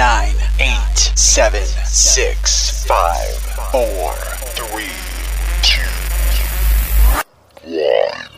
[0.00, 3.36] nine, eight, seven, six, five,
[3.70, 4.14] four,
[4.56, 4.88] three,
[5.62, 5.82] two,
[7.68, 8.30] one.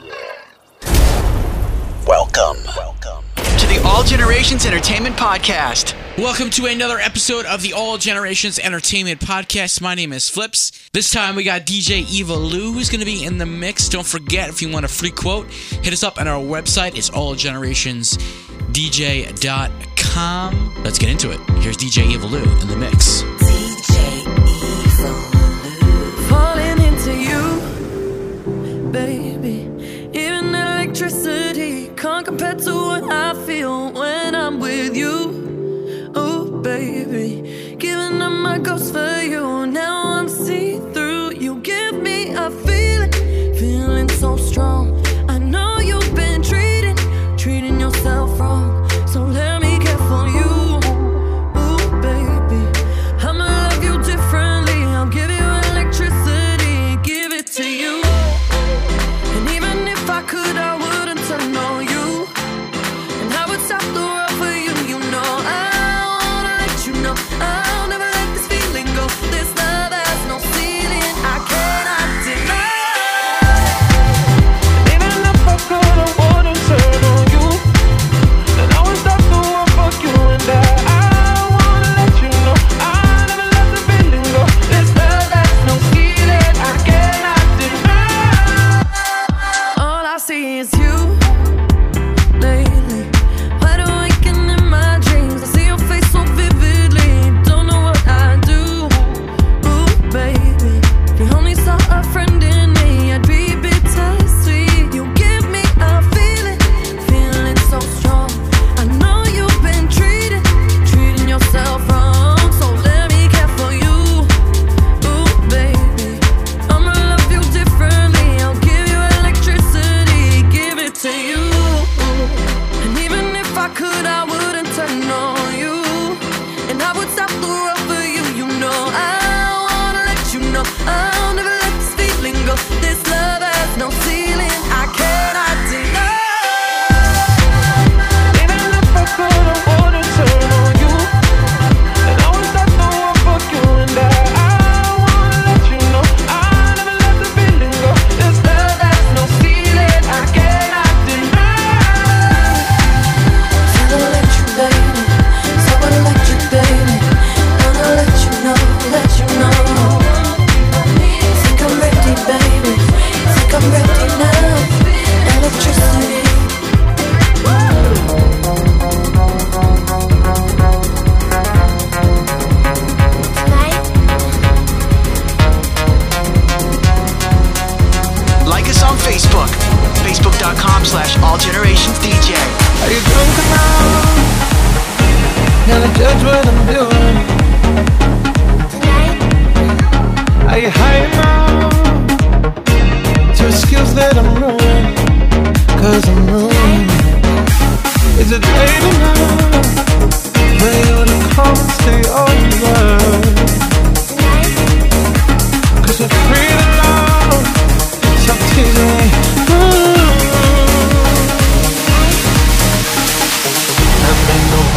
[2.04, 2.56] Welcome.
[2.76, 5.94] Welcome to the All Generations Entertainment Podcast.
[6.18, 9.80] Welcome to another episode of the All Generations Entertainment Podcast.
[9.80, 10.90] My name is Flipz.
[10.90, 13.88] This time we got DJ Evil Lou who's going to be in the mix.
[13.88, 16.96] Don't forget, if you want a free quote, hit us up on our website.
[16.96, 19.91] It's allgenerationsdj.com.
[20.84, 21.40] Let's get into it.
[21.62, 23.22] Here's DJ Evil in the mix.
[23.40, 24.24] DJ
[26.28, 27.72] Falling into you.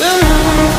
[0.00, 0.73] Ooh.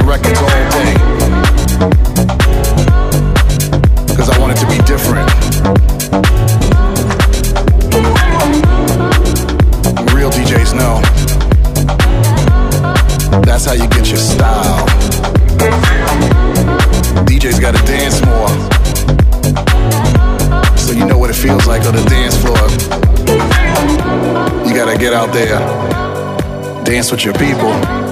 [0.00, 0.94] Playing records all day.
[4.16, 5.28] Cause I wanted to be different.
[10.14, 11.00] Real DJs know.
[13.42, 14.86] That's how you get your style.
[17.26, 18.48] DJs gotta dance more.
[20.76, 22.58] So you know what it feels like on the dance floor.
[24.66, 25.58] You gotta get out there,
[26.84, 28.09] dance with your people.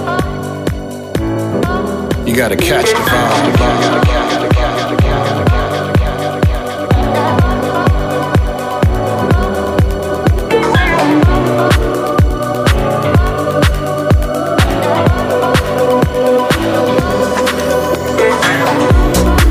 [2.38, 3.46] You gotta catch the vibe.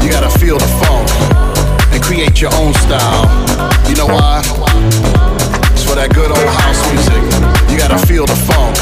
[0.01, 1.10] You gotta feel the funk
[1.94, 3.28] and create your own style.
[3.89, 4.39] You know why?
[5.74, 7.22] It's for that good old house music.
[7.69, 8.78] You gotta feel the funk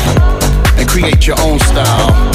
[0.78, 2.35] and create your own style.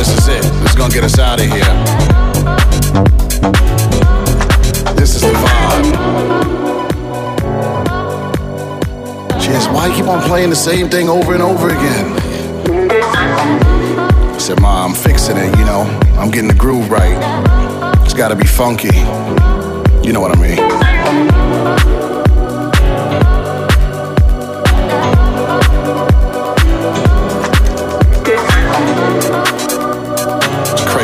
[0.00, 0.42] This is it.
[0.62, 1.60] This is gonna get us out of here.
[4.94, 5.92] This is the vibe.
[9.52, 12.16] Asked, why you keep on playing the same thing over and over again?
[14.32, 15.82] I said, Ma, I'm fixing it, you know.
[16.16, 17.18] I'm getting the groove right.
[18.02, 18.96] It's gotta be funky.
[20.06, 22.19] You know what I mean.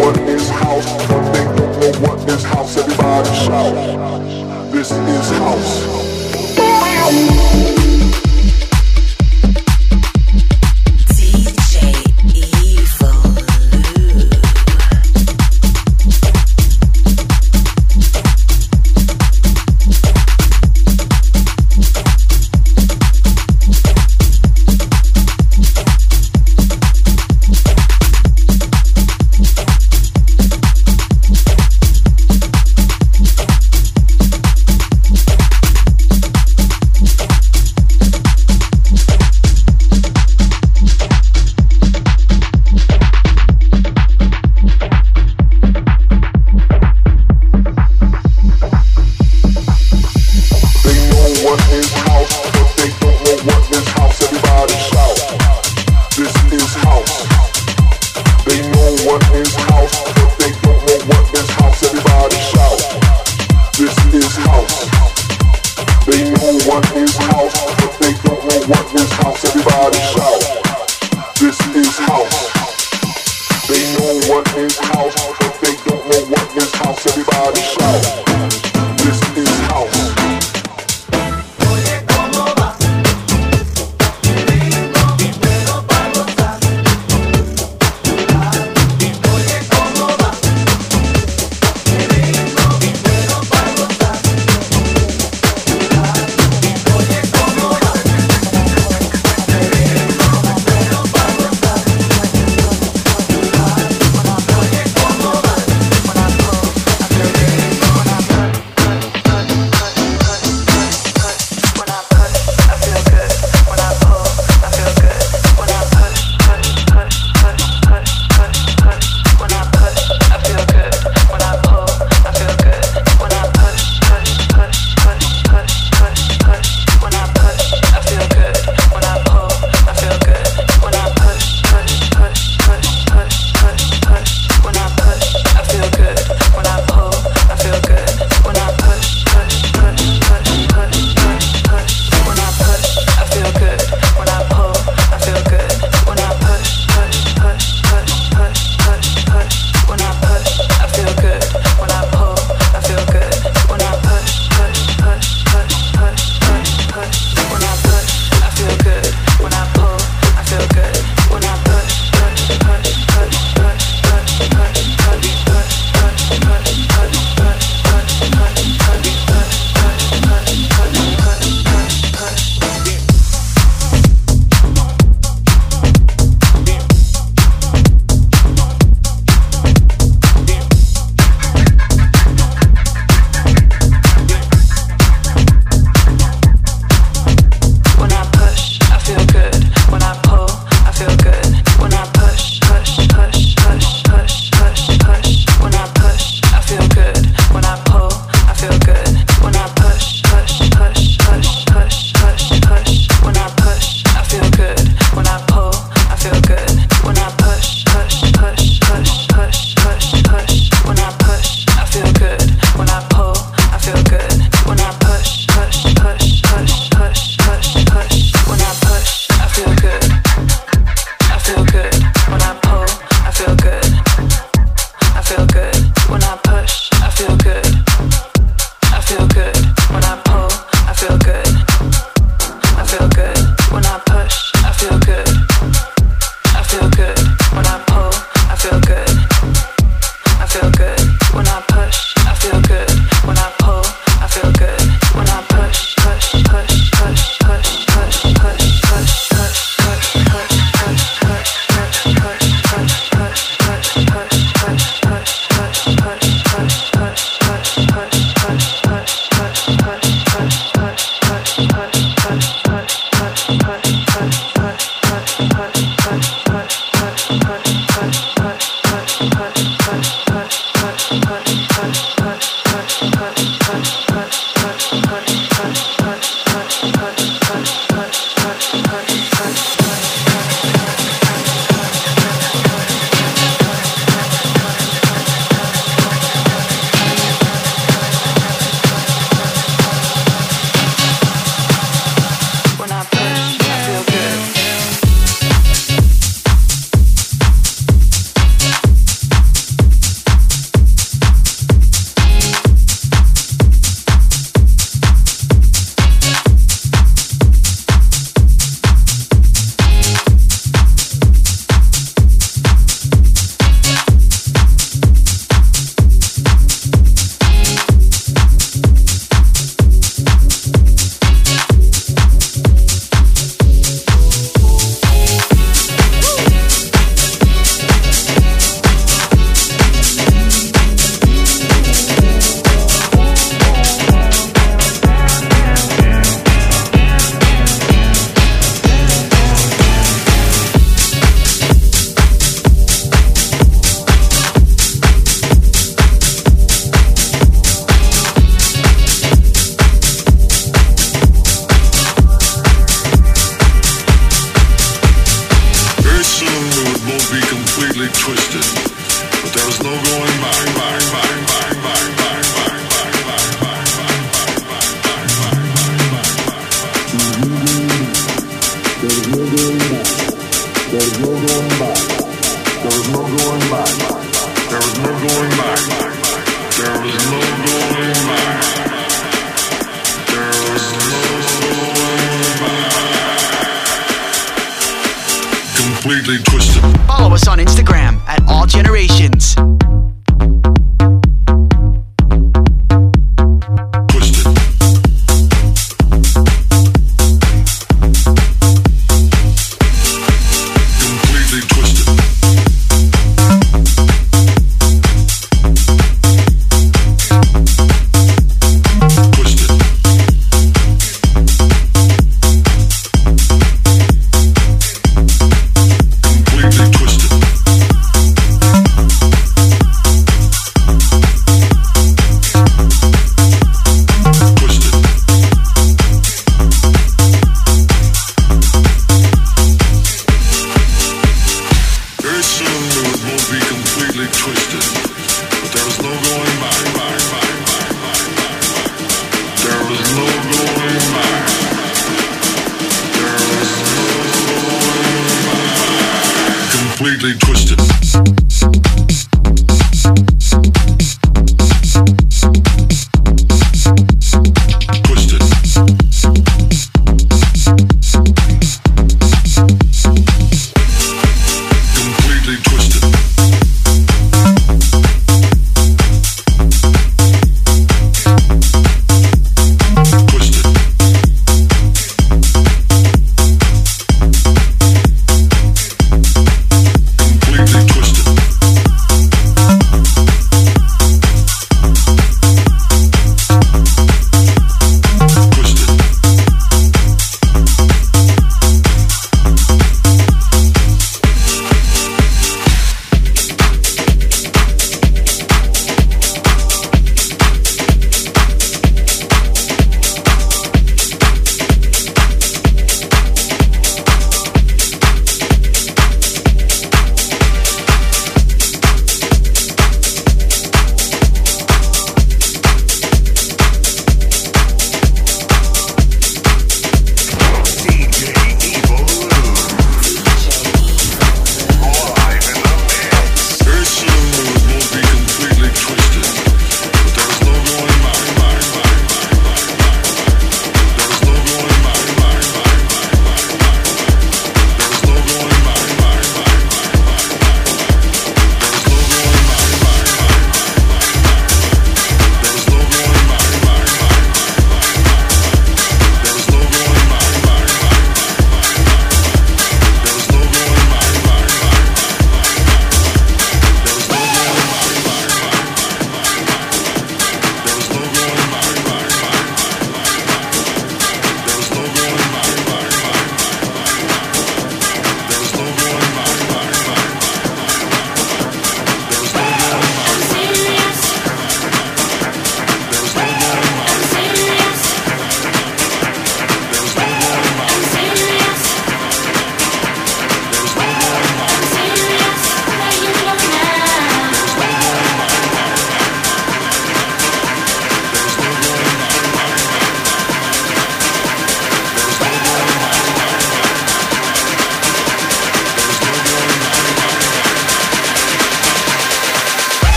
[0.00, 2.76] what is house, but they don't know what is house.
[2.76, 3.74] Everybody shout.
[4.72, 5.86] This is house.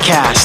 [0.00, 0.39] Podcast.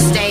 [0.00, 0.29] stay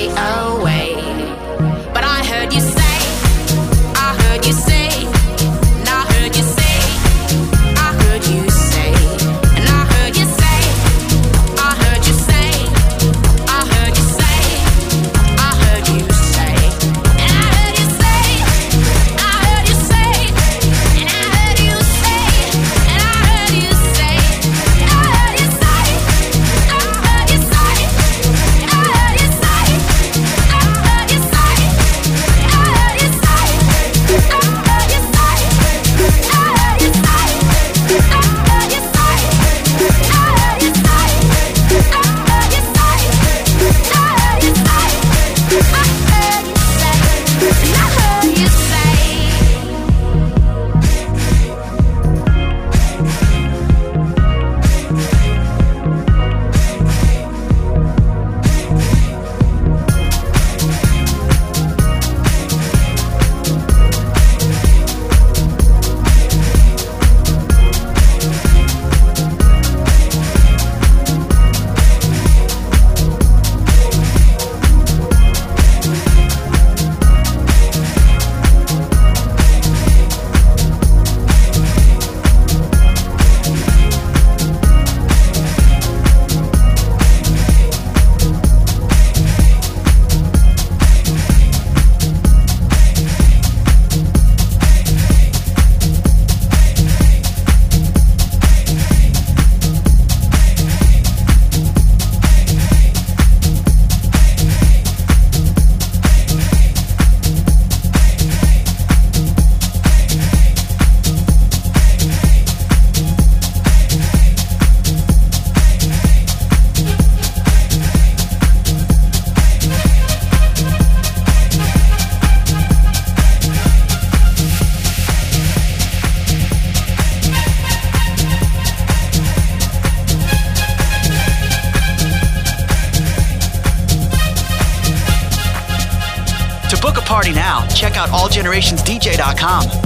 [137.99, 139.78] out allgenerationsdj.com.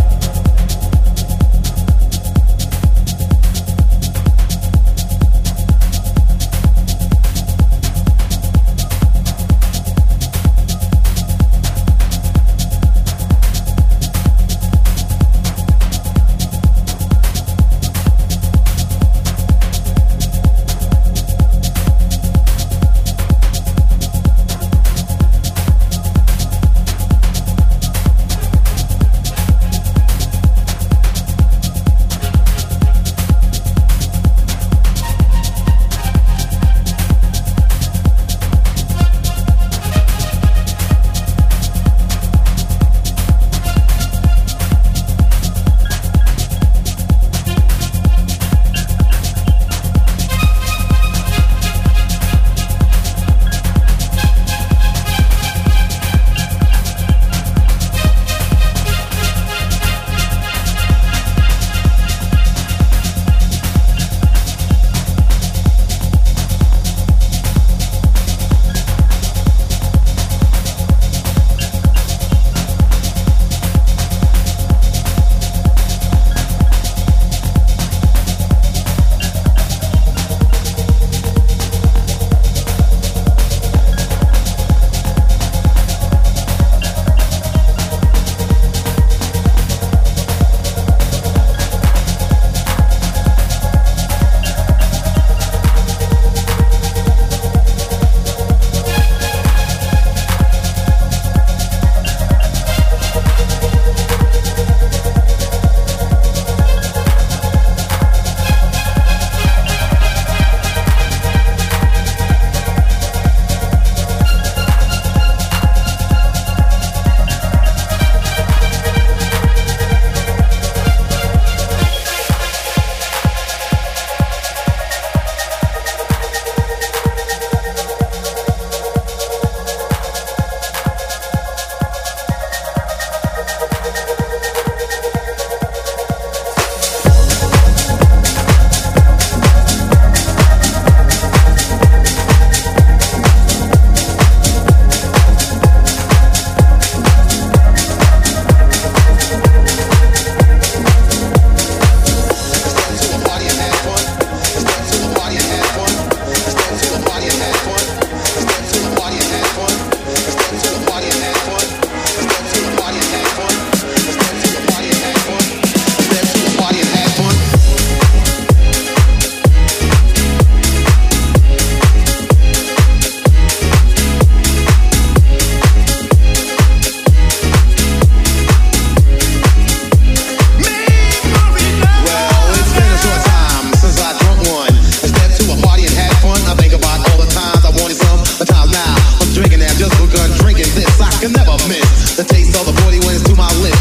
[191.45, 191.79] never.
[192.15, 193.72] The taste of the 40 it's to my lips.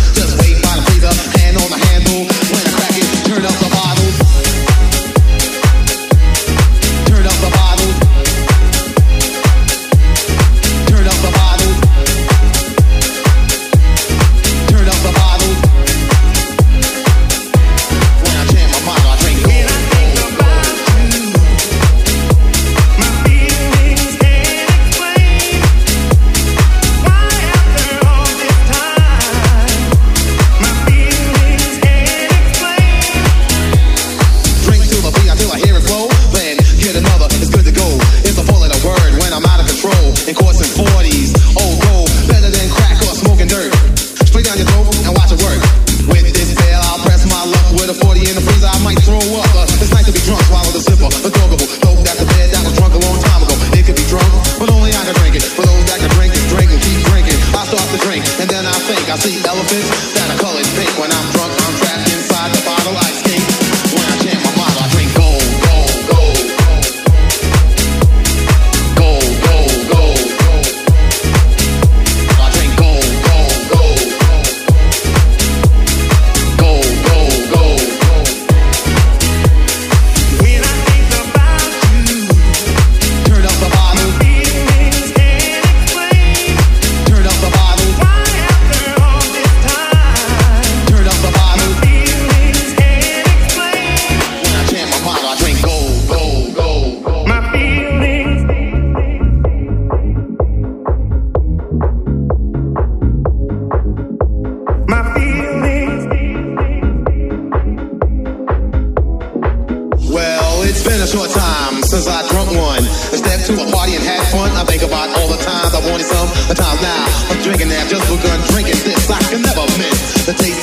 [110.72, 112.80] It's been a short time since I drunk one.
[112.80, 114.56] I stepped to a party and had fun.
[114.56, 116.24] I think about all the times I wanted some.
[116.48, 119.04] The times now I'm drinking that just begun drinking this.
[119.12, 120.61] I can never miss the taste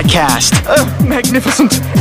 [0.00, 0.54] Podcast.
[0.66, 1.99] Uh, magnificent.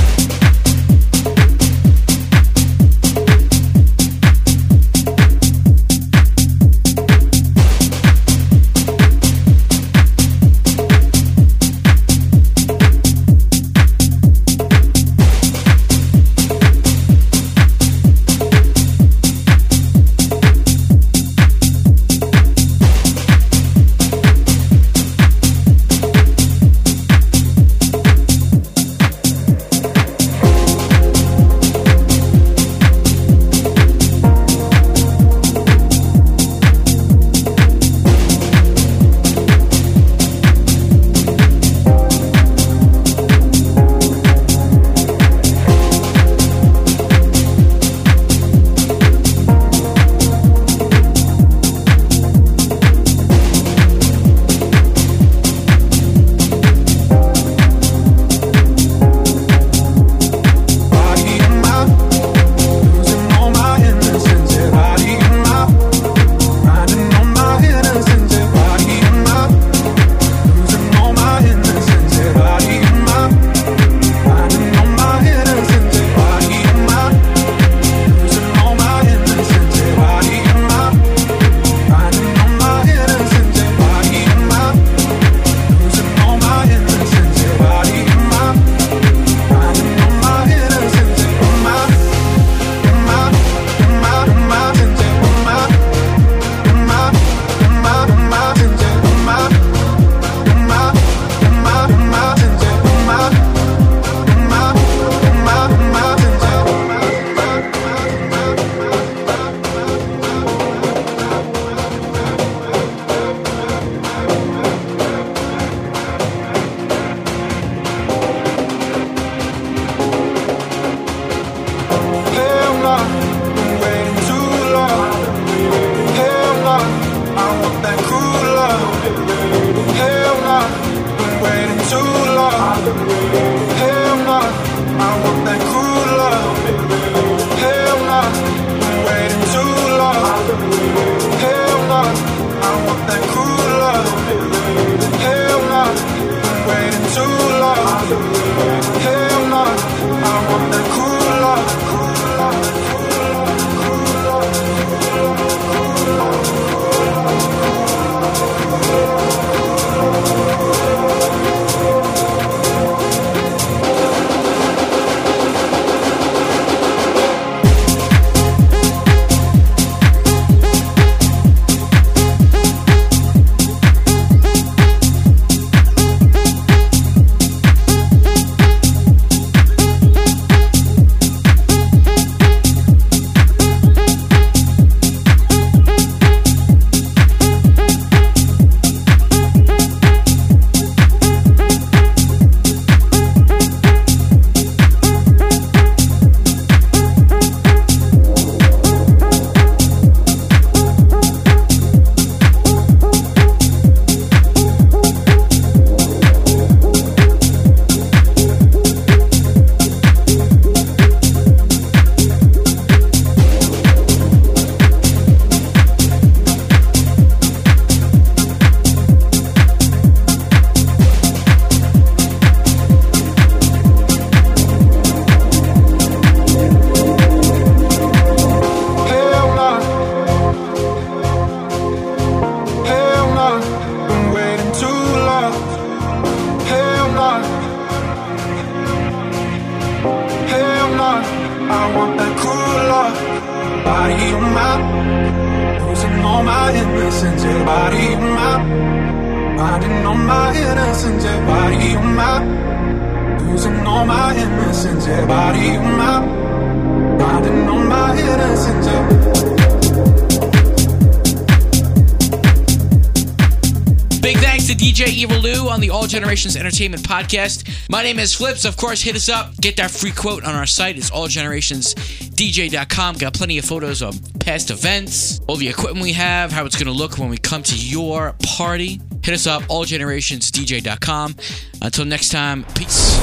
[266.30, 267.90] Generations Entertainment Podcast.
[267.90, 268.64] My name is Flipz.
[268.64, 269.58] Of course, hit us up.
[269.58, 270.96] Get that free quote on our site.
[270.96, 273.16] It's allgenerationsdj.com.
[273.16, 276.86] Got plenty of photos of past events, all the equipment we have, how it's going
[276.86, 279.02] to look when we come to your party.
[279.24, 281.36] Hit us up, allgenerationsdj.com.
[281.82, 283.18] Until next time, peace.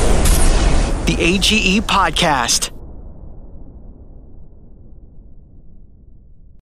[1.06, 2.75] The AGE Podcast.